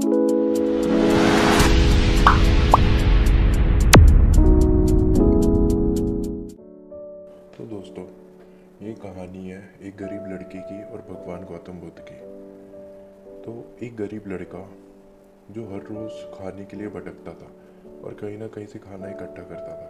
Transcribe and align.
तो 0.00 0.06
दोस्तों, 7.66 8.04
ये 8.82 8.92
कहानी 8.92 9.48
है 9.48 9.58
एक 9.82 9.96
गरीब 9.96 10.22
लड़के 10.32 10.58
की 10.58 10.78
और 10.84 11.00
भगवान 11.10 11.44
गौतम 11.44 11.72
बुद्ध 11.72 11.98
की। 12.00 12.16
तो 13.42 13.52
एक 13.82 13.96
गरीब 13.96 14.28
लड़का 14.28 14.62
जो 15.50 15.64
हर 15.64 15.82
रोज़ 15.82 16.24
खाने 16.34 16.64
के 16.64 16.76
लिए 16.76 16.88
भटकता 16.88 17.32
था 17.32 17.50
और 18.04 18.14
कहीं 18.14 18.38
ना 18.38 18.46
कहीं 18.46 18.66
से 18.66 18.78
खाना 18.78 19.10
इकट्ठा 19.10 19.42
करता 19.42 19.74
था, 19.76 19.88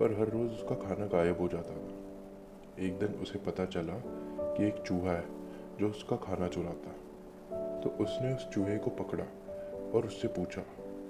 पर 0.00 0.16
हर 0.20 0.28
रोज़ 0.28 0.50
उसका 0.52 0.74
खाना 0.74 1.06
गायब 1.06 1.40
हो 1.40 1.48
जाता 1.48 1.74
था। 1.74 2.84
एक 2.84 2.98
दिन 2.98 3.12
उसे 3.22 3.38
पता 3.38 3.64
चला 3.64 3.94
कि 3.96 4.66
एक 4.66 4.82
चूहा 4.86 5.12
है 5.12 5.24
जो 5.80 5.88
उसका 5.88 6.16
खाना 6.16 6.48
चुराता 6.48 6.94
तो 7.82 7.90
उसने 8.00 8.34
उस 8.34 8.48
चूहे 8.50 8.76
को 8.78 8.90
पकड़ा 8.96 9.24
और 9.94 10.06
उससे 10.06 10.28
पूछा 10.28 10.62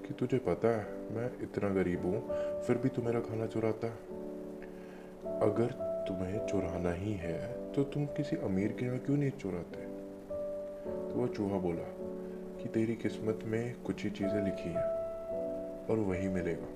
कि 0.05 0.13
तुझे 0.13 0.37
पता 0.37 0.67
है, 0.69 0.85
मैं 1.11 1.29
इतना 1.43 1.69
गरीब 1.69 2.05
हूँ, 2.05 2.21
फिर 2.61 2.77
भी 2.77 2.89
तू 2.89 3.01
मेरा 3.01 3.19
खाना 3.19 3.47
चुराता 3.47 3.87
है? 3.87 4.19
अगर 5.41 5.71
तुम्हें 6.07 6.45
चुराना 6.47 6.91
ही 6.93 7.13
है 7.13 7.39
तो 7.73 7.83
तुम 7.83 8.05
किसी 8.17 8.35
अमीर 8.43 8.71
के 8.71 8.85
यहाँ 8.85 8.99
क्यों 8.99 9.17
नहीं 9.17 9.31
चुराते? 9.31 9.85
तो 11.09 11.19
वह 11.19 11.27
चूहा 11.27 11.57
बोला 11.59 11.87
कि 12.61 12.69
तेरी 12.69 12.95
किस्मत 12.95 13.39
में 13.45 13.75
कुछ 13.83 14.03
ही 14.03 14.09
चीज़ें 14.09 14.43
लिखी 14.45 14.69
हैं 14.69 14.89
और 15.87 15.99
वही 15.99 16.27
मिलेगा। 16.29 16.67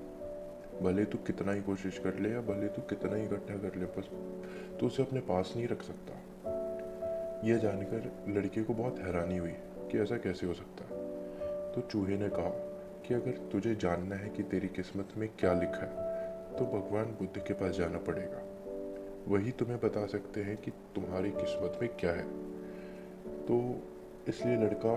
भले 0.82 1.06
तू 1.06 1.18
कितना 1.18 1.52
ही 1.52 1.62
कोशिश 1.62 1.98
कर 2.00 2.20
ले 2.20 2.30
या 2.30 2.42
भले 2.44 2.68
तू 2.68 2.82
कितना 2.82 3.16
ही 3.16 3.24
इकट्ठा 3.24 3.56
कर 3.56 3.76
ले, 3.76 3.86
बस 3.88 4.10
तू 4.80 4.88
उसे 4.88 5.04
अपने 5.04 5.20
पास 5.20 5.54
नहीं 5.56 5.68
रख 5.68 5.82
सकता। 5.82 6.22
यह 7.48 7.58
जानकर 7.58 8.12
लड़के 8.30 8.64
को 8.64 8.74
बहुत 8.74 9.00
हैरानी 9.00 9.38
हुई। 9.38 9.54
कि 9.92 10.00
ऐसा 10.00 10.18
कैसे 10.18 10.48
हो 10.48 10.54
सकता 10.54 10.84
है? 10.86 11.04
तो 11.74 11.82
चूहे 11.82 12.18
ने 12.18 12.30
कहा 12.30 12.50
कि 13.06 13.14
अगर 13.14 13.32
तुझे 13.52 13.76
जानना 13.76 14.16
है 14.16 14.30
कि 14.30 14.44
तेरी 14.44 14.68
किस्मत 14.68 15.10
में 15.18 15.30
क्या 15.40 15.54
लिखा 15.54 15.86
है 15.86 16.14
तो 16.58 16.66
भगवान 16.66 17.06
बुद्ध 17.06 17.44
के 17.48 17.54
पास 17.54 17.76
जाना 17.76 17.98
पड़ेगा। 17.98 18.42
वही 19.28 19.52
तुम्हें 19.52 19.80
बता 19.80 20.06
सकते 20.06 20.42
हैं 20.42 20.58
कि 20.58 20.72
तुम्हारी 20.72 21.32
किस्मत 21.32 21.80
में 21.82 21.90
क्या 22.00 22.12
है। 22.12 22.28
तो 23.46 23.84
इसलिए 24.28 24.56
लड़का 24.56 24.94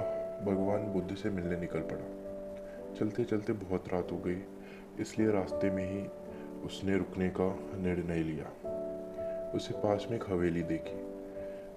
भगवान 0.47 0.83
बुद्ध 0.83 1.15
से 1.17 1.31
मिलने 1.31 1.57
निकल 1.57 1.81
पड़ा। 1.81 2.95
चलते 2.95 3.25
चलते 3.25 3.53
बहुत 3.53 3.89
रात 3.89 4.13
हो 4.13 4.17
गई, 4.17 4.43
इसलिए 5.01 5.31
रास्ते 5.31 5.71
में 5.71 5.85
ही 5.93 6.07
उसने 6.67 6.97
रुकने 6.97 7.29
का 7.29 7.49
निर्णय 7.77 8.23
लिया। 8.23 8.47
उसे 9.55 9.75
पास 9.75 10.07
में 10.11 10.19
एक 10.19 10.25
हवेली 10.29 10.63
देखी। 10.63 11.18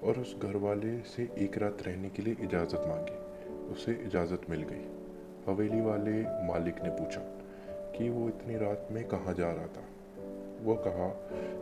और 0.04 0.20
उस 0.20 0.36
घर 0.40 0.56
वाले 0.56 1.00
से 1.00 1.24
एक 1.38 1.58
रात 1.58 1.78
रहने 1.82 2.10
के 2.10 2.22
लिए 2.22 2.36
इजाज़त 2.42 2.84
मांगी। 2.88 3.18
उसे 3.74 3.92
इजाज़त 3.92 4.42
मिल 4.50 4.62
गई। 4.62 4.86
हवेली 5.48 5.82
वाले 5.82 6.22
मालिक 6.48 6.82
ने 6.84 6.90
पूछा 6.90 7.22
कि 7.98 8.10
वो 8.10 8.28
इतनी 8.28 8.56
रात 8.56 8.88
में 8.92 9.04
कहाँ 9.08 9.34
जा 9.34 9.52
रहा 9.52 9.68
था? 9.68 9.84
वह 10.64 10.76
कहा 10.76 11.10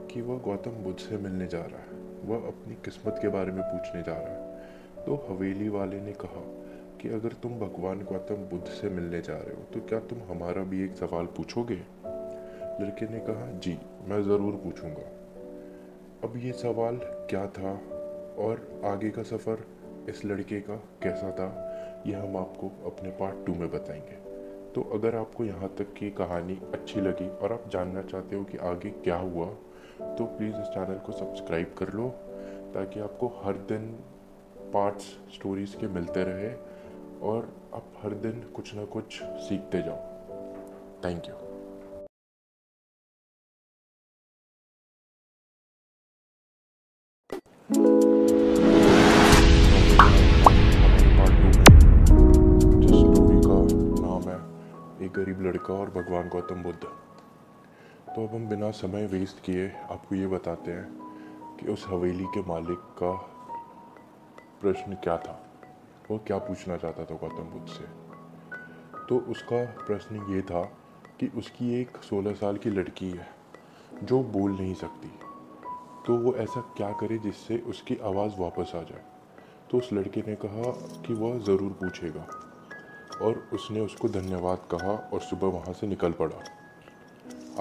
कि 0.07 0.21
वह 0.21 0.37
गौतम 0.37 0.71
बुद्ध 0.71 0.99
से 0.99 1.17
मिलने 1.17 1.47
जा 1.47 1.61
रहा 1.61 1.81
है। 1.81 1.97
वह 2.25 2.47
अपनी 2.47 2.75
किस्मत 2.75 3.19
के 3.21 3.27
बारे 3.27 3.51
में 3.51 3.61
पूछने 3.63 4.01
जा 4.01 4.17
रहा 4.17 4.33
है। 4.33 5.05
तो 5.05 5.15
हवेली 5.29 5.69
वाले 5.69 6.01
ने 6.01 6.11
कहा 6.11 6.41
कि 7.01 7.09
अगर 7.09 7.33
तुम 7.33 7.59
भगवान 7.59 8.03
गौतम 8.03 8.35
बुद्ध 8.35 8.65
से 8.65 8.89
मिलने 8.89 9.21
जा 9.21 9.33
रहे 9.33 9.55
हो 9.55 9.63
तो 9.73 9.79
क्या 9.81 9.99
तुम 9.99 10.19
हमारा 10.29 10.63
भी 10.63 10.83
एक 10.83 10.95
सवाल 10.95 11.25
पूछोगे? 11.25 11.79
लड़के 12.81 13.07
ने 13.13 13.19
कहा, 13.19 13.51
जी, 13.59 13.77
मैं 14.07 14.23
ज़रूर 14.23 14.53
पूछूँगा। 14.53 15.07
अब 16.23 16.33
ये 16.37 16.51
सवाल 16.51 16.95
क्या 17.29 17.47
था? 17.47 17.79
और 18.39 18.81
आगे 18.85 19.09
का 19.09 19.23
सफ़र 19.23 19.65
इस 20.09 20.23
लड़के 20.25 20.59
का 20.61 20.75
कैसा 21.03 21.31
था, 21.31 21.47
यह 22.07 22.21
हम 22.21 22.37
आपको 22.37 22.71
अपने 22.85 23.09
पार्ट 23.11 23.45
टू 23.45 23.55
में 23.55 23.69
बताएँगे। 23.71 24.17
तो 24.73 24.81
अगर 24.93 25.15
आपको 25.15 25.45
यहाँ 25.45 25.69
तक 25.77 25.93
की 25.93 26.09
कहानी 26.11 26.59
अच्छी 26.73 27.01
लगी 27.01 27.29
और 27.37 27.53
आप 27.53 27.69
जानना 27.69 28.01
चाहते 28.01 28.35
हो 28.35 28.43
कि 28.43 28.57
आगे 28.57 28.89
क्या 29.03 29.15
हुआ 29.15 29.47
तो 30.17 30.25
प्लीज़ 30.27 30.55
इस 30.55 30.67
चैनल 30.67 30.97
को 30.97 31.11
सब्सक्राइब 31.11 31.73
कर 31.77 31.93
लो, 31.93 32.07
ताकि 32.73 32.99
आपको 32.99 33.27
हर 33.43 33.57
दिन 33.69 33.91
पार्ट्स 34.73 35.05
स्टोरीज़ 35.35 35.75
के 35.77 35.87
मिलते 35.87 36.23
रहे 36.23 36.53
और 37.29 37.51
आप 37.73 37.93
हर 38.03 38.13
दिन 38.19 38.41
कुछ 38.55 38.75
ना 38.75 38.85
कुछ 38.85 39.21
सीखते 39.23 39.81
जाओ। 39.81 39.97
थैंक 41.05 41.27
यू 41.27 41.48
भगवान 56.09 56.29
गौतम 56.29 56.63
बुद्ध। 56.63 56.79
तो 58.15 58.27
अब 58.27 58.35
हम 58.35 58.47
बिना 58.47 58.71
समय 58.71 59.05
वेस्ट 59.05 59.43
किए 59.43 59.69
आपको 59.69 60.15
ये 60.15 60.27
बताते 60.27 60.71
हैं 60.71 60.99
कि 61.57 61.67
उस 61.67 61.85
हवेली 61.89 62.23
के 62.23 62.41
मालिक 62.41 62.77
का 62.77 63.11
प्रश्न 64.61 64.93
क्या 64.93 65.17
था। 65.17 65.49
वो 66.11 66.17
क्या 66.17 66.37
पूछना 66.37 66.77
चाहता 66.77 67.05
था 67.05 67.15
गौतम 67.15 67.43
बुद्ध 67.43 67.67
से? 67.67 67.83
तो 69.09 69.17
उसका 69.17 69.65
प्रश्न 69.65 70.15
ये 70.29 70.41
था 70.41 70.61
कि 71.19 71.27
उसकी 71.27 71.81
एक 71.81 71.97
16 71.97 72.33
साल 72.33 72.57
की 72.57 72.69
लड़की 72.69 73.11
है, 73.11 73.27
जो 74.03 74.23
बोल 74.23 74.51
नहीं 74.51 74.73
सकती। 74.73 75.19
तो 76.07 76.17
वो 76.17 76.35
ऐसा 76.35 76.61
क्या 76.77 76.91
करे 76.91 77.17
जिससे 77.17 77.57
उसकी 77.57 77.97
आवाज़ 77.97 78.33
वापस 78.39 78.71
आ 78.75 78.81
जाए? 78.81 79.05
तो 79.71 79.77
उस 79.77 79.93
लड़के 79.93 80.21
ने 80.21 80.35
कहा 80.35 80.71
कि 81.01 81.13
वह 81.13 81.39
ज़रूर 81.39 81.71
पूछेगा। 81.71 82.48
और 83.21 83.49
उसने 83.53 83.79
उसको 83.79 84.09
धन्यवाद 84.09 84.57
कहा 84.71 85.09
और 85.13 85.21
सुबह 85.21 85.47
वहाँ 85.47 85.73
से 85.73 85.87
निकल 85.87 86.11
पड़ा। 86.11 86.39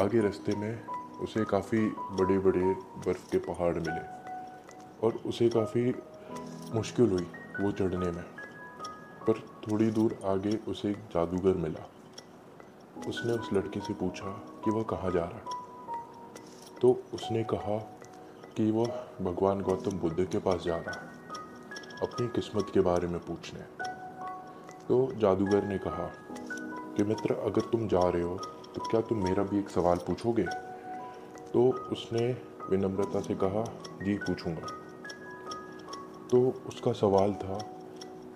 आगे 0.03 0.21
रास्ते 0.21 0.57
में 0.57 0.87
उसे 1.21 1.45
काफ़ी 1.45 1.89
बड़े 1.89 2.39
बड़े 2.39 2.75
बर्फ़ 2.75 3.31
के 3.31 3.39
पहाड़ 3.39 3.75
मिले 3.75 4.19
और 5.07 5.13
उसे 5.27 5.49
काफ़ी 5.49 5.95
मुश्किल 6.75 7.11
हुई 7.11 7.31
वो 7.61 7.73
चढ़ने 7.73 8.11
में। 8.11 8.25
पर 9.27 9.39
थोड़ी 9.39 9.91
दूर 9.91 10.19
आगे 10.25 10.57
उसे 10.69 10.91
एक 10.91 10.97
जादूगर 10.97 11.55
मिला। 11.55 11.91
उसने 13.09 13.33
उस 13.33 13.53
लड़की 13.53 13.81
से 13.81 13.95
पूछा 13.95 14.31
कि 14.65 14.71
वह 14.71 14.83
कहाँ 14.83 15.11
जा 15.11 15.25
रहा 15.25 15.39
है। 15.39 15.59
तो 16.83 17.03
उसने 17.15 17.45
कहा 17.45 17.79
कि 18.57 18.71
वह 18.71 18.87
भगवान 19.23 19.61
गौतम 19.61 19.99
बुद्ध 19.99 20.25
के 20.25 20.39
पास 20.39 20.63
जा 20.63 20.77
रहा 20.77 21.01
है। 21.01 21.07
अपनी 22.03 22.29
किस्मत 22.29 22.67
के 22.75 22.81
बारे 22.81 23.09
में 23.09 23.21
पूछने। 23.21 23.78
तो 24.89 25.09
जादूगर 25.17 25.65
ने 25.65 25.79
कहा, 25.79 26.11
कि 26.97 27.05
मित्र, 27.05 27.35
अगर 27.35 27.61
तुम 27.63 27.89
जा 27.89 28.01
रहे 28.01 28.23
हो 28.23 28.37
तो 28.75 28.89
क्या 28.91 29.01
तुम 29.01 29.23
मेरा 29.25 29.43
भी 29.43 29.59
एक 29.59 29.69
सवाल 29.69 29.97
पूछोगे? 29.97 30.45
तो 31.53 31.71
उसने 31.93 32.27
विनम्रता 32.71 33.21
से 33.21 33.35
कहा, 33.35 33.65
जी, 34.03 34.15
पूछूँगा। 34.15 34.67
तो 36.31 36.41
उसका 36.67 36.93
सवाल 36.93 37.33
था 37.35 37.59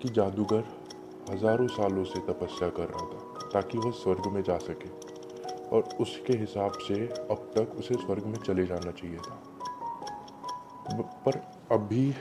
कि 0.03 0.09
जादूगर 0.09 0.65
हज़ारों 1.31 1.67
सालों 1.67 2.05
से 2.05 2.21
तपस्या 2.21 2.69
कर 2.69 2.89
रहा 2.89 3.07
था, 3.07 3.49
ताकि 3.53 3.79
वह 3.79 3.91
स्वर्ग 3.91 4.27
में 4.27 4.43
जा 4.43 4.59
सके, 4.59 4.91
और 5.69 5.89
उसके 6.01 6.33
हिसाब 6.33 6.73
से 6.73 7.07
अब 7.31 7.51
तक 7.57 7.75
उसे 7.79 7.95
स्वर्ग 7.95 8.27
में 8.27 8.39
चले 8.39 8.67
जाना 8.67 8.91
चाहिए 8.91 9.19
था। 9.19 9.43
पर 11.27 11.43
अभी 11.73 12.15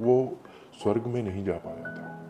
वो 0.00 0.36
स्वर्ग 0.82 1.06
में 1.06 1.22
नहीं 1.22 1.44
जा 1.44 1.56
पाया 1.56 1.94
था। 1.94 2.25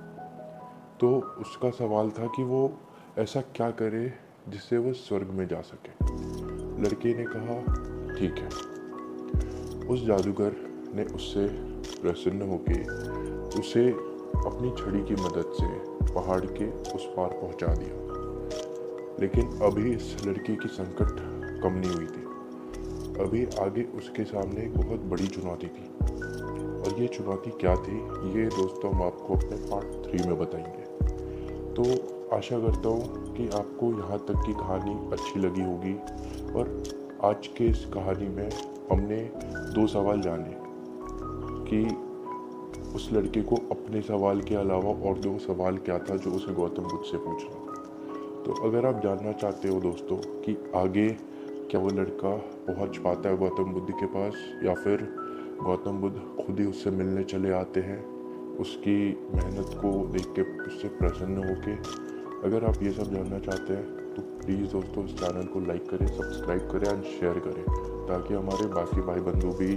तो 1.01 1.21
उसका 1.39 1.71
सवाल 1.71 2.11
था 2.11 2.27
कि 2.27 2.43
वो 2.43 2.73
ऐसा 3.19 3.41
क्या 3.41 3.71
करे 3.71 4.13
जिससे 4.49 4.79
वो 4.79 4.93
स्वर्ग 4.93 5.27
में 5.27 5.49
जा 5.49 5.61
सके। 5.61 6.05
लड़के 6.83 7.15
ने 7.15 7.25
कहा, 7.25 7.75
ठीक 8.15 8.35
है। 8.39 8.77
उस 9.89 10.07
जादूगर 10.07 10.53
ने 10.95 11.05
उससे 11.05 11.47
प्रसन्न 12.03 12.43
होके 12.43 12.83
उसे 13.61 13.91
अपनी 14.37 14.71
छड़ी 14.71 15.05
की 15.05 15.15
मदद 15.15 15.45
से 15.47 15.97
पहाड़ 16.15 16.47
के 16.47 16.71
उस 16.71 17.07
पार 17.17 17.29
पहुँचा 17.29 17.67
दिया। 17.67 18.07
लेकिन 19.21 19.61
अभी 19.63 19.95
इस 19.95 20.27
लड़के 20.27 20.57
की 20.57 20.69
संकट 20.69 21.37
कम 21.63 21.73
नहीं 21.73 21.91
हुई 21.91 22.07
थी। 22.07 22.27
अभी 23.25 23.47
आगे 23.61 23.83
उसके 23.83 24.25
सामने 24.25 24.61
एक 24.61 24.75
बहुत 24.75 25.01
बड़ी 25.01 25.27
चुनौती 25.27 25.67
थी। 25.67 25.91
और 26.81 26.95
ये 26.99 27.07
चुनौती 27.07 27.51
क्या 27.51 27.75
थी, 27.75 27.97
ये 28.39 28.47
दोस्तों 28.47 28.93
हम 28.95 29.03
आपको 29.03 29.35
अपने 29.35 29.71
पार्ट 29.71 29.85
थ्री 29.85 30.29
में 30.29 30.39
बताएँगे। 30.39 30.86
तो 31.77 31.83
आशा 32.37 32.59
करता 32.59 32.89
हूँ 32.89 33.35
कि 33.35 33.49
आपको 33.55 33.91
यहाँ 33.93 34.19
तक 34.19 34.43
की 34.47 34.53
कहानी 34.55 34.95
अच्छी 35.13 35.41
लगी 35.41 35.63
होगी 35.63 35.93
और 36.53 36.71
आज 37.25 37.47
के 37.57 37.65
इस 37.65 37.85
कहानी 37.95 38.29
में 38.29 38.49
हमने 38.93 39.19
दो 39.75 39.87
सवाल 39.87 40.21
जाने 40.21 40.55
कि 41.69 41.83
उस 42.97 43.09
लड़के 43.13 43.43
को 43.43 43.57
अपने 43.73 44.03
सवाल 44.03 44.41
के 44.41 44.55
अलावा 44.55 44.95
और 45.09 45.19
दो 45.19 45.37
सवाल 45.39 45.79
क्या 45.81 45.99
था 46.01 46.17
जो 46.17 46.31
उसे 46.31 46.55
गौतम 46.55 46.83
बुद्ध 46.83 47.05
से 47.05 47.19
पूछना 47.19 47.65
तो 48.45 48.61
अगर 48.69 48.87
आप 48.87 49.03
जानना 49.03 49.33
चाहते 49.35 49.69
हो 49.69 49.81
दोस्तों 49.81 50.17
कि 50.43 50.57
आगे 50.77 51.09
क्या 51.71 51.81
वो 51.81 51.91
लड़का 51.91 52.37
पहुँच 52.69 52.99
पाता 52.99 53.29
है 53.29 53.37
गौतम 53.37 53.73
बुद्ध 53.73 53.89
के 53.91 54.07
पास 54.07 54.45
या 54.65 54.75
फिर 54.75 55.09
गौतम 55.63 56.01
बुद्ध 56.01 56.17
खुद 56.37 56.61
ही 56.61 56.67
उससे 56.67 56.91
मिलने 56.93 57.25
चले 57.25 57.53
आते 57.53 57.81
हैं 57.81 58.16
उसकी 58.61 58.97
मेहनत 59.35 59.71
को 59.75 59.93
देख 60.13 60.27
के 60.37 60.43
उससे 60.67 60.89
प्रसन्न 60.99 61.49
हो 61.49 61.55
के 61.65 61.75
अगर 62.47 62.65
आप 62.65 62.83
ये 62.83 62.91
सब 62.93 63.13
जानना 63.13 63.39
चाहते 63.39 63.75
हैं 63.75 64.15
तो 64.15 64.23
प्लीज़ 64.41 64.73
दोस्तों 64.73 65.05
इस 65.05 65.15
चैनल 65.15 65.47
को 65.47 65.61
लाइक 65.61 65.89
करें 65.91 66.07
सब्सक्राइब 66.07 66.69
करें 66.71 66.89
एंड 66.93 67.03
शेयर 67.05 67.39
करें, 67.39 67.65
ताकि 68.09 68.35
हमारे 68.35 68.67
बाकी 68.75 69.01
भाई 69.01 69.21
बंधु 69.21 69.51
भी 69.59 69.73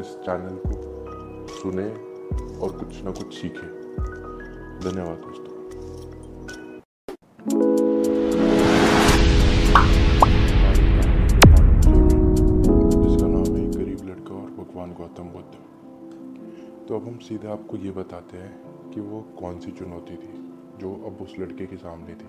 इस 0.00 0.16
चैनल 0.26 0.58
को 0.66 1.46
सुने 1.54 1.88
और 2.58 2.76
कुछ 2.78 3.02
ना 3.04 3.10
कुछ 3.10 3.34
सीखें। 3.34 3.68
धन्यवाद 4.80 5.18
दोस्तों। 5.18 5.49
अब 17.00 17.08
हम 17.08 17.18
सीधे 17.18 17.48
आपको 17.48 17.76
ये 17.76 17.90
बताते 17.90 18.36
हैं 18.36 18.62
कि 18.90 19.00
वो 19.00 19.20
कौन 19.20 19.60
सी 19.60 19.70
चुनौती 19.70 20.16
थी, 20.16 20.50
जो 20.78 20.94
अब 21.06 21.18
उस 21.22 21.38
लड़के 21.38 21.66
के 21.66 21.76
सामने 21.76 22.14
थी। 22.14 22.28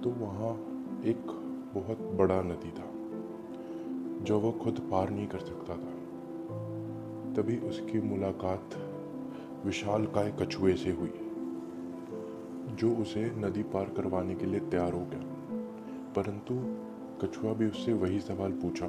तो 0.00 0.10
वहाँ 0.10 0.54
एक 1.04 1.26
बहुत 1.74 1.98
बड़ा 1.98 2.42
नदी 2.42 2.70
था, 2.70 2.90
जो 4.24 4.40
वो 4.40 4.52
खुद 4.52 4.88
पार 4.90 5.10
नहीं 5.10 5.26
कर 5.26 5.38
सकता 5.38 5.76
था। 5.76 5.90
तभी 7.34 7.56
उसकी 7.56 8.00
मुलाकात 8.00 8.70
विशाल 9.66 10.06
काय 10.06 10.36
कछुए 10.40 10.74
से 10.74 10.90
हुई, 10.90 11.12
जो 12.74 12.96
उसे 12.96 13.32
नदी 13.36 13.62
पार 13.62 13.84
करवाने 13.84 14.34
के 14.34 14.46
लिए 14.46 14.60
तैयार 14.60 14.92
हो 14.92 15.04
गया। 15.04 15.22
परंतु 16.16 16.54
कछुआ 17.26 17.52
भी 17.52 17.66
उससे 17.66 17.92
वही 17.92 18.20
सवाल 18.20 18.52
पूछा 18.52 18.88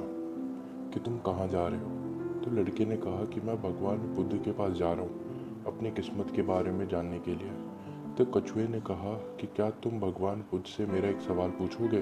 कि 0.90 1.00
तुम 1.00 1.18
कहाँ 1.18 1.48
जा 1.48 1.68
रहे 1.68 1.80
हो? 1.80 2.01
तो 2.44 2.50
लड़के 2.50 2.84
ने 2.84 2.96
कहा 2.96 3.24
कि 3.24 3.40
मैं 3.40 3.56
भगवान 3.62 3.98
बुद्ध 4.14 4.38
के 4.44 4.52
पास 4.52 4.72
जा 4.72 4.92
रहा 4.92 5.02
हूँ, 5.02 5.64
अपनी 5.66 5.90
किस्मत 5.90 6.32
के 6.36 6.42
बारे 6.42 6.70
में 6.70 6.86
जानने 6.88 7.18
के 7.18 7.34
लिए। 7.34 7.52
तो 8.18 8.24
कछुए 8.24 8.66
ने 8.68 8.80
कहा 8.80 9.12
कि 9.40 9.46
क्या 9.46 9.70
तुम 9.70 10.00
भगवान 10.00 10.40
बुद्ध 10.50 10.64
से 10.66 10.86
मेरा 10.86 11.08
एक 11.08 11.20
सवाल 11.20 11.50
पूछोगे? 11.50 12.00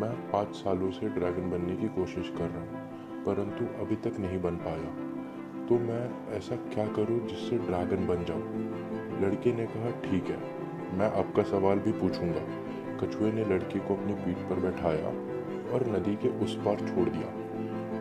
मैं 0.00 0.10
पाँच 0.30 0.54
सालों 0.54 0.90
से 0.90 1.08
ड्रैगन 1.08 1.50
बनने 1.50 1.76
की 1.76 1.88
कोशिश 1.88 2.32
कर 2.38 2.50
रहा 2.50 2.60
हूँ, 2.60 3.24
परंतु 3.24 3.64
अभी 3.80 3.96
तक 3.96 4.20
नहीं 4.20 4.40
बन 4.42 4.56
पाया। 4.56 4.90
तो 5.66 5.78
मैं 5.78 6.36
ऐसा 6.36 6.56
क्या 6.56 6.86
करूँ 6.86 7.26
जिससे 7.26 7.58
ड्रैगन 7.58 8.06
बन 8.06 8.24
जाऊँ? 8.24 8.42
लड़के 9.22 9.52
ने 9.52 9.66
कहा, 9.66 9.90
ठीक 10.00 10.24
है, 10.24 10.38
मैं 10.98 11.10
आपका 11.18 11.42
सवाल 11.42 11.78
भी 11.78 11.92
पूछूँगा। 11.92 12.46
कछुए 13.00 13.32
ने 13.32 13.44
लड़के 13.44 13.78
को 13.78 13.94
अपनी 13.94 14.14
पीठ 14.14 14.48
पर 14.50 14.60
बैठाया 14.60 15.08
और 15.72 15.86
नदी 15.86 16.14
के 16.16 16.28
उस 16.44 16.56
पार 16.56 16.76
छोड़ 16.76 17.08
दिया। 17.08 17.28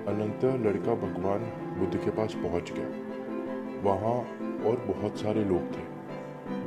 अनंतर 0.08 0.60
लड़का 0.60 0.96
भगवान 0.96 1.40
बुद्ध 1.80 2.06
के 2.06 2.12
पास 2.12 2.34
पहुँच 2.34 2.72
गया। 2.72 2.88
वहाँ 3.82 4.20
और 4.66 4.78
बहुत 4.80 5.18
सारे 5.18 5.44
लोग 5.44 5.62
थे। 5.62 5.98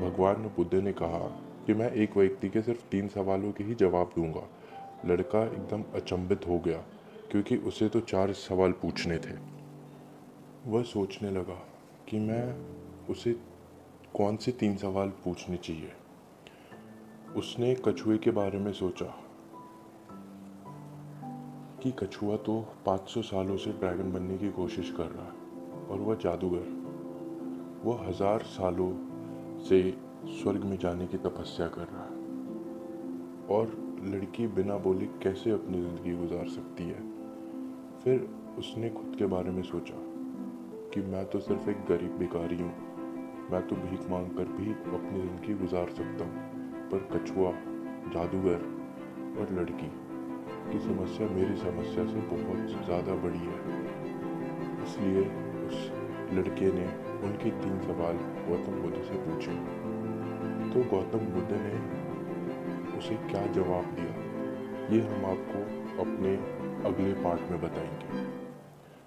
भगवान 0.00 0.34
बुद्ध 0.34 0.74
ने 0.74 0.92
कहा 0.92 1.46
कि 1.66 1.74
मैं 1.74 1.92
एक 1.92 2.16
व्यक्ति 2.16 2.48
के 2.48 2.62
सिर्फ़ 2.62 2.80
तीन 2.90 3.08
सवालों 3.08 3.52
के 3.52 3.64
ही 3.64 3.74
जवाब 3.74 4.12
दूँगा। 4.16 4.48
लड़का 5.06 5.44
एकदम 5.44 5.84
अचंभित 5.94 6.46
हो 6.48 6.58
गया, 6.58 6.84
क्योंकि 7.30 7.56
उसे 7.56 7.88
तो 7.88 8.00
चार 8.00 8.32
सवाल 8.32 8.72
पूछने 8.72 9.18
थे। 9.18 9.38
वह 10.66 10.82
सोचने 10.82 11.30
लगा 11.30 11.62
कि 12.08 12.18
मैं 12.18 12.76
उसे 13.10 13.32
कौन 14.14 14.36
से 14.36 14.52
तीन 14.52 14.76
सवाल 14.76 15.08
पूछने 15.08 15.56
चाहिए। 15.56 15.92
उसने 17.36 17.74
कछुए 17.74 18.18
के 18.18 18.30
बारे 18.30 18.58
में 18.58 18.72
सोचा। 18.72 19.29
कि 21.82 21.90
कछुआ 21.90 22.36
तो 22.36 22.66
500 22.86 23.22
सालों 23.22 23.56
से 23.56 23.70
ड्रैगन 23.72 24.12
बनने 24.12 24.38
की 24.38 24.50
कोशिश 24.50 24.90
कर 24.90 25.04
रहा 25.04 25.24
है 25.24 25.88
और 25.90 26.00
वह 26.00 26.14
जादूगर। 26.14 26.66
वह 27.84 28.08
हज़ार 28.08 28.40
सालों 28.40 28.92
से 29.60 29.98
स्वर्ग 30.26 30.64
में 30.64 30.78
जाने 30.78 31.06
की 31.06 31.16
तपस्या 31.16 31.68
कर 31.68 31.86
रहा 31.92 32.02
है। 32.02 32.18
और 33.50 33.96
लड़की 34.04 34.46
बिना 34.46 34.76
बोले 34.76 35.06
कैसे 35.06 35.50
अपनी 35.50 35.82
ज़िंदगी 35.82 36.16
गुजार 36.16 36.48
सकती 36.48 36.84
है? 36.84 37.00
फिर 38.04 38.28
उसने 38.58 38.90
खुद 38.90 39.16
के 39.18 39.26
बारे 39.26 39.50
में 39.50 39.62
सोचा 39.62 39.94
कि 40.94 41.00
मैं 41.00 41.26
तो 41.26 41.40
सिर्फ़ 41.40 41.70
एक 41.70 41.76
गरीब 41.76 42.16
भिखारी 42.18 42.56
हूँ। 42.56 42.72
मैं 43.52 43.68
तो 43.68 43.76
भीख 43.76 44.10
मांग 44.10 44.30
कर 44.30 44.44
भी 44.44 44.72
अपनी 44.72 45.20
ज़िंदगी 45.20 45.54
गुजार 45.54 45.90
सकता 45.90 46.24
हूँ। 46.24 46.40
पर 46.88 47.08
कछुआ, 47.12 47.50
जादूगर 48.12 48.68
और 49.40 49.52
लड़की 49.52 50.09
की 50.66 50.78
समस्या 50.80 51.28
मेरी 51.28 51.56
समस्या 51.56 52.04
से 52.06 52.20
बहुत 52.28 52.84
ज़्यादा 52.84 53.14
बड़ी 53.22 53.38
है। 53.40 53.58
इसलिए 54.84 55.22
उस 55.66 55.90
लड़के 56.34 56.72
ने 56.72 56.86
उनके 57.26 57.50
तीन 57.60 57.80
सवाल 57.80 58.18
गौतम 58.48 58.80
बुद्ध 58.82 58.96
से 58.96 59.16
पूछे। 59.18 59.54
तो 60.70 60.82
गौतम 60.90 61.26
बुद्ध 61.32 61.50
ने 61.52 61.78
उसे 62.98 63.14
क्या 63.28 63.46
जवाब 63.52 63.84
दिया, 63.94 64.12
ये 64.90 65.00
हम 65.00 65.24
आपको 65.26 65.60
अपने 66.02 66.34
अगले 66.88 67.12
पार्ट 67.22 67.50
में 67.50 67.60
बताएँगे। 67.60 68.24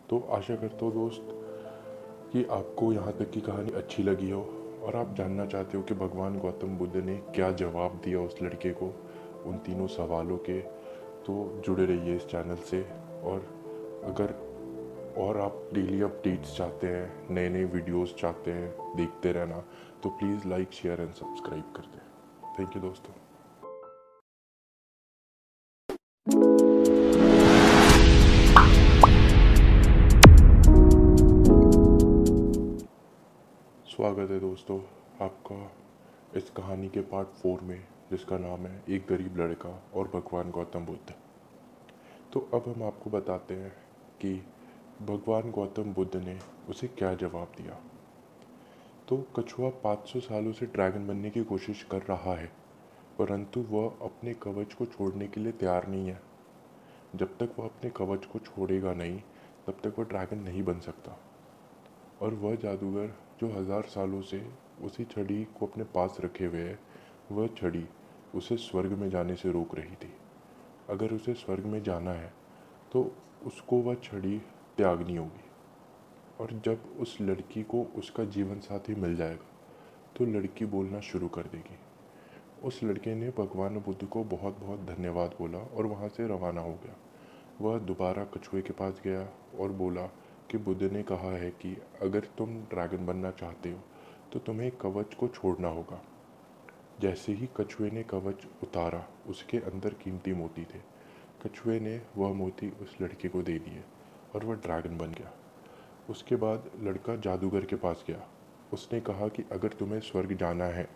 तो 0.09 0.19
आशा 0.31 0.55
करता 0.55 0.85
हूँ 0.85 0.93
दोस्त 0.93 1.27
कि 2.33 2.43
आपको 2.51 2.91
यहाँ 2.93 3.13
तक 3.19 3.31
की 3.31 3.41
कहानी 3.41 3.71
अच्छी 3.71 4.03
लगी 4.03 4.29
हो 4.31 4.41
और 4.83 4.95
आप 4.95 5.13
जानना 5.17 5.45
चाहते 5.45 5.77
हो 5.77 5.83
कि 5.83 5.93
भगवान 5.95 6.37
गौतम 6.39 6.77
बुद्ध 6.77 6.95
ने 6.95 7.15
क्या 7.35 7.51
जवाब 7.51 7.99
दिया 8.05 8.19
उस 8.19 8.41
लड़के 8.41 8.71
को 8.73 8.85
उन 9.45 9.57
तीनों 9.57 9.87
सवालों 9.87 10.37
के 10.49 10.59
तो 11.25 11.61
जुड़े 11.65 11.85
रहिए 11.85 12.15
इस 12.15 12.25
चैनल 12.27 12.55
से। 12.69 12.81
और 13.23 13.39
अगर 14.05 14.31
और 15.17 15.37
आप 15.37 15.69
डेली 15.73 16.01
अपडेट्स 16.01 16.55
चाहते 16.57 16.87
हैं 16.87 17.33
नए 17.33 17.49
नए 17.49 17.63
वीडियोस 17.65 18.15
चाहते 18.19 18.51
हैं, 18.51 18.95
देखते 18.95 19.31
रहना 19.31 19.63
तो 20.03 20.09
please 20.09 20.47
like 20.47 20.71
share 20.73 21.01
and 21.01 21.13
subscribe 21.13 21.73
कर 21.75 21.85
दें। 21.91 22.01
थैंक 22.59 22.75
यू 22.75 22.81
दोस्तों। 22.81 23.13
स्वागत 33.87 34.31
है 34.31 34.39
दोस्तों 34.39 34.79
आपका 35.21 35.71
इस 36.37 36.49
कहानी 36.49 36.87
के 36.89 37.01
पार्ट 37.09 37.27
फोर 37.41 37.59
में। 37.61 37.92
जिसका 38.13 38.37
नाम 38.37 38.65
है 38.65 38.83
एक 38.89 39.05
गरीब 39.09 39.37
लड़का 39.37 39.69
और 39.95 40.07
भगवान 40.07 40.51
गौतम 40.51 40.85
बुद्ध। 40.85 41.13
तो 42.33 42.39
अब 42.53 42.63
हम 42.67 42.83
आपको 42.83 43.09
बताते 43.09 43.53
हैं 43.53 43.71
कि 44.21 44.33
भगवान 45.01 45.51
गौतम 45.51 45.93
बुद्ध 45.93 46.15
ने 46.15 46.37
उसे 46.69 46.87
क्या 46.87 47.13
जवाब 47.15 47.51
दिया। 47.57 47.79
तो 49.07 49.17
कछुआ 49.35 49.69
500 49.83 50.19
सालों 50.19 50.51
से 50.51 50.65
ड्रैगन 50.65 51.07
बनने 51.07 51.29
की 51.29 51.43
कोशिश 51.43 51.81
कर 51.83 52.01
रहा 52.01 52.35
है, 52.35 52.51
परंतु 53.19 53.61
वह 53.69 54.05
अपने 54.05 54.33
कवच 54.33 54.73
को 54.73 54.85
छोड़ने 54.85 55.27
के 55.27 55.41
लिए 55.41 55.51
तैयार 55.51 55.87
नहीं 55.87 56.07
है। 56.07 56.19
जब 57.15 57.37
तक 57.37 57.55
वह 57.59 57.65
अपने 57.65 57.89
कवच 57.89 58.25
को 58.25 58.39
छोड़ेगा 58.39 58.93
नहीं, 58.93 59.19
तब 59.67 59.79
तक 59.83 59.99
वह 59.99 60.05
ड्रैगन 60.05 60.39
नहीं 60.39 60.63
बन 60.63 60.79
सकता। 60.79 61.17
और 62.21 62.33
वह 62.33 62.55
जादूगर 62.55 63.13
जो 63.39 63.51
हज़ार 63.51 63.89
सालों 63.89 64.21
से 64.21 64.45
उसी 64.83 65.03
छड़ी 65.05 65.43
को 65.59 65.67
अपने 65.67 65.83
पास 65.95 66.17
रखे 66.21 66.45
हुए 66.45 66.61
है, 66.61 66.79
वह 67.31 67.47
छड़ी 67.57 67.85
उसे 68.33 68.57
स्वर्ग 68.57 68.91
में 68.91 69.09
जाने 69.09 69.35
से 69.35 69.51
रोक 69.51 69.75
रही 69.75 69.95
थी। 69.95 70.13
अगर 70.89 71.13
उसे 71.13 71.33
स्वर्ग 71.33 71.65
में 71.65 71.81
जाना 71.83 72.11
है 72.11 72.31
तो 72.93 73.11
उसको 73.45 73.77
वह 73.77 73.95
छड़ी 73.95 74.37
त्यागनी 74.77 75.15
होगी। 75.15 75.49
और 76.39 76.51
जब 76.65 76.95
उस 76.99 77.17
लड़की 77.21 77.63
को 77.63 77.83
उसका 77.97 78.23
जीवन 78.25 78.59
साथी 78.59 78.95
मिल 78.95 79.15
जाएगा 79.15 79.51
तो 80.17 80.25
लड़की 80.25 80.65
बोलना 80.65 80.99
शुरू 80.99 81.27
कर 81.27 81.43
देगी। 81.43 81.77
उस 82.63 82.79
लड़के 82.83 83.13
ने 83.15 83.29
भगवान 83.29 83.77
बुद्ध 83.77 84.05
को 84.05 84.23
बहुत 84.23 84.57
बहुत 84.59 84.79
धन्यवाद 84.87 85.35
बोला 85.39 85.59
और 85.59 85.85
वहाँ 85.85 86.09
से 86.09 86.27
रवाना 86.27 86.61
हो 86.61 86.73
गया। 86.83 86.95
वह 87.61 87.77
दोबारा 87.79 88.23
कछुए 88.25 88.61
के 88.61 88.73
पास 88.73 89.01
गया 89.03 89.27
और 89.59 89.71
बोला 89.71 90.05
कि 90.51 90.57
बुद्ध 90.57 90.83
ने 90.83 91.03
कहा 91.03 91.31
है 91.31 91.49
कि 91.51 91.75
अगर 92.01 92.27
तुम 92.37 92.55
ड्रैगन 92.63 93.05
बनना 93.05 93.31
चाहते 93.31 93.71
हो 93.71 93.79
तो 94.33 94.39
तुम्हें 94.39 94.71
कवच 94.77 95.13
को 95.13 95.27
छोड़ना 95.27 95.67
होगा। 95.67 96.01
जैसे 97.01 97.33
ही 97.33 97.49
कछुए 97.57 97.89
ने 97.91 98.03
कवच 98.03 98.45
उतारा, 98.63 99.05
उसके 99.27 99.57
अंदर 99.59 99.93
कीमती 99.93 100.33
मोती 100.33 100.63
थे। 100.63 100.79
कछुए 101.43 101.79
ने 101.79 102.01
वह 102.17 102.33
मोती 102.33 102.69
उस 102.81 102.95
लड़के 103.01 103.29
को 103.29 103.41
दे 103.41 103.57
दिए 103.59 103.83
और 104.35 104.45
वह 104.45 104.55
ड्रैगन 104.55 104.97
बन 104.97 105.11
गया। 105.11 105.31
उसके 106.09 106.35
बाद 106.35 106.69
लड़का 106.81 107.15
जादूगर 107.15 107.65
के 107.65 107.75
पास 107.75 108.03
गया। 108.07 108.27
उसने 108.73 108.99
कहा 109.01 109.27
कि 109.27 109.43
अगर 109.51 109.73
तुम्हें 109.73 109.99
स्वर्ग 109.99 110.33
जाना 110.33 110.65
है 110.65 110.87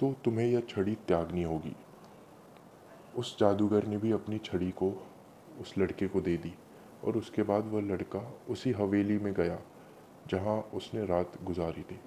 तो 0.00 0.12
तुम्हें 0.24 0.46
यह 0.46 0.60
छड़ी 0.60 0.94
त्यागनी 1.06 1.42
होगी। 1.42 1.74
उस 3.16 3.36
जादूगर 3.40 3.86
ने 3.86 3.96
भी 3.96 4.12
अपनी 4.12 4.38
छड़ी 4.38 4.70
को 4.70 4.90
उस 5.60 5.74
लड़के 5.78 6.08
को 6.08 6.20
दे 6.20 6.36
दी 6.36 6.52
और 7.04 7.16
उसके 7.16 7.42
बाद 7.42 7.66
वह 7.66 7.82
लड़का 7.82 8.20
उसी 8.48 8.72
हवेली 8.72 9.18
में 9.18 9.32
गया, 9.32 9.58
जहाँ 10.28 10.58
उसने 10.74 11.04
रात 11.06 11.42
गुजारी 11.42 11.82
थी। 11.82 12.00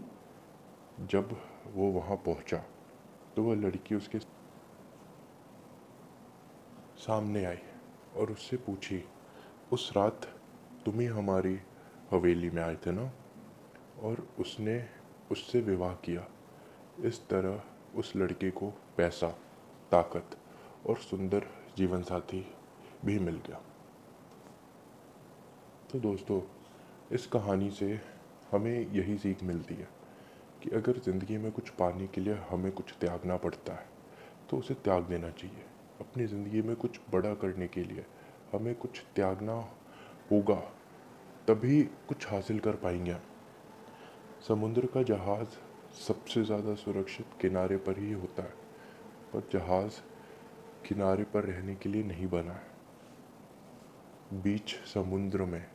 जब 1.07 1.37
वो 1.75 1.91
वहाँ 1.91 2.17
पहुँचा। 2.17 2.63
तो 3.35 3.43
वह 3.43 3.55
लड़की 3.55 3.95
उसके 3.95 4.19
सामने 6.97 7.45
आई 7.45 7.57
और 8.15 8.31
उससे 8.31 8.57
पूछी, 8.57 9.03
उस 9.71 9.93
रात 9.97 10.25
तुम 10.85 10.99
ही 10.99 11.05
हमारी 11.05 11.59
हवेली 12.11 12.49
में 12.49 12.63
आए 12.63 12.75
थे 12.75 12.91
ना? 12.91 13.11
और 13.99 14.27
उसने 14.39 14.89
उससे 15.31 15.61
विवाह 15.61 15.93
किया। 15.93 16.27
इस 16.99 17.27
तरह 17.27 17.63
उस 17.95 18.15
लड़के 18.15 18.51
को 18.51 18.69
पैसा, 18.97 19.29
ताकत 19.91 20.37
और 20.87 20.97
सुंदर 20.97 21.47
जीवन 21.77 22.03
साथी 22.03 22.55
भी 23.05 23.19
मिल 23.19 23.35
गया। 23.35 23.61
तो 25.91 25.99
दोस्तों, 25.99 26.41
इस 27.11 27.27
कहानी 27.27 27.71
से 27.71 28.01
हमें 28.51 28.91
यही 28.91 29.17
सीख 29.17 29.43
मिलती 29.43 29.75
है। 29.75 29.98
कि 30.61 30.69
अगर 30.69 30.97
ज़िंदगी 31.05 31.37
में 31.37 31.51
कुछ 31.51 31.69
पाने 31.69 32.07
के 32.07 32.21
लिए 32.21 32.33
हमें 32.49 32.71
कुछ 32.71 32.93
त्यागना 33.01 33.37
पड़ता 33.37 33.73
है 33.73 33.85
तो 34.49 34.57
उसे 34.57 34.73
त्याग 34.75 35.03
देना 35.03 35.29
चाहिए। 35.31 35.63
अपनी 36.01 36.25
ज़िंदगी 36.25 36.61
में 36.61 36.75
कुछ 36.75 36.99
बड़ा 37.11 37.33
करने 37.33 37.67
के 37.67 37.83
लिए 37.83 38.05
हमें 38.53 38.73
कुछ 38.75 39.01
त्यागना 39.15 39.53
होगा, 40.31 40.55
तभी 41.47 41.81
कुछ 42.07 42.27
हासिल 42.27 42.59
कर 42.59 42.75
पाएँगे। 42.75 43.15
समुद्र 44.47 44.85
का 44.85 45.03
जहाज़ 45.03 45.57
सबसे 45.99 46.43
ज़्यादा 46.43 46.75
सुरक्षित 46.75 47.25
किनारे 47.41 47.77
पर 47.77 47.99
ही 47.99 48.11
होता 48.11 48.43
है, 48.43 48.53
पर 49.33 49.49
जहाज़ 49.53 49.99
किनारे 50.87 51.23
पर 51.23 51.43
रहने 51.43 51.75
के 51.75 51.89
लिए 51.89 52.03
नहीं 52.03 52.27
बना 52.27 52.53
है। 52.53 54.41
बीच 54.43 54.75
समुद्र 54.93 55.45
में 55.45 55.65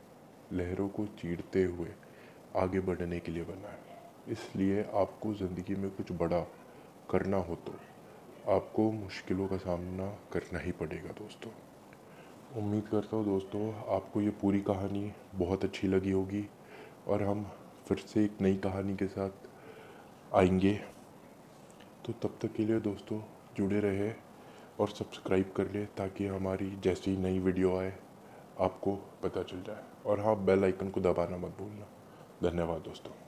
लहरों 0.53 0.87
को 0.89 1.05
चीरते 1.19 1.63
हुए 1.63 1.89
आगे 2.55 2.79
बढ़ने 2.79 3.19
के 3.19 3.31
लिए 3.31 3.43
बना 3.43 3.69
है। 3.69 3.94
इसलिए 4.27 4.83
आपको 4.95 5.33
ज़िंदगी 5.33 5.75
में 5.75 5.89
कुछ 5.91 6.11
बड़ा 6.11 6.39
करना 7.09 7.37
हो 7.37 7.55
तो 7.67 7.73
आपको 8.51 8.91
मुश्किलों 8.91 9.47
का 9.47 9.57
सामना 9.57 10.07
करना 10.33 10.59
ही 10.59 10.71
पड़ेगा 10.71 11.11
दोस्तों। 11.13 11.51
उम्मीद 12.61 12.87
करता 12.87 13.17
हूँ 13.17 13.25
दोस्तों, 13.25 13.73
आपको 13.95 14.21
ये 14.21 14.29
पूरी 14.41 14.61
कहानी 14.61 15.11
बहुत 15.35 15.63
अच्छी 15.63 15.87
लगी 15.87 16.11
होगी 16.11 16.45
और 17.07 17.23
हम 17.23 17.45
फिर 17.87 17.97
से 17.97 18.23
एक 18.25 18.41
नई 18.41 18.55
कहानी 18.55 18.95
के 18.95 19.07
साथ 19.07 20.35
आएँगे। 20.35 20.73
तो 22.05 22.13
तब 22.13 22.37
तक 22.41 22.53
के 22.53 22.65
लिए 22.65 22.79
दोस्तों, 22.79 23.19
जुड़े 23.57 23.79
रहे 23.79 24.11
और 24.79 24.89
सब्सक्राइब 24.89 25.53
कर 25.57 25.71
ले 25.71 25.85
ताकि 25.97 26.27
हमारी 26.27 26.71
जैसी 26.83 27.15
नई 27.17 27.39
वीडियो 27.39 27.77
आए, 27.77 27.93
आपको 28.61 28.95
पता 29.23 29.43
चल 29.43 29.61
जाए। 29.67 29.83
और 30.05 30.19
हाँ 30.19 30.35
बेल 30.45 30.63
आइकन 30.63 30.89
को 30.89 31.01
दबाना 31.01 31.37
मत 31.37 31.57
भूलना। 31.59 31.87
धन्यवाद 32.43 32.81
दोस्तों। 32.81 33.24